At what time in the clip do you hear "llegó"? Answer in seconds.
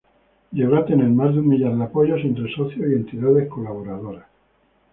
0.51-0.77